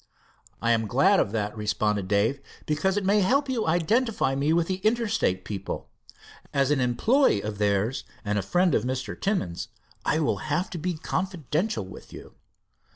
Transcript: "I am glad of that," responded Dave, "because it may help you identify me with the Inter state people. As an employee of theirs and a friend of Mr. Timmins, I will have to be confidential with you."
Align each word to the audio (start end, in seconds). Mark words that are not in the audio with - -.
"I 0.63 0.71
am 0.71 0.87
glad 0.87 1.19
of 1.19 1.31
that," 1.33 1.55
responded 1.55 2.07
Dave, 2.07 2.41
"because 2.65 2.97
it 2.97 3.05
may 3.05 3.19
help 3.21 3.47
you 3.47 3.67
identify 3.67 4.33
me 4.33 4.51
with 4.51 4.65
the 4.65 4.81
Inter 4.83 5.05
state 5.05 5.45
people. 5.45 5.89
As 6.51 6.71
an 6.71 6.79
employee 6.79 7.43
of 7.43 7.59
theirs 7.59 8.03
and 8.25 8.39
a 8.39 8.41
friend 8.41 8.73
of 8.73 8.83
Mr. 8.83 9.13
Timmins, 9.13 9.67
I 10.03 10.17
will 10.17 10.37
have 10.37 10.71
to 10.71 10.79
be 10.79 10.95
confidential 10.97 11.85
with 11.85 12.11
you." 12.13 12.33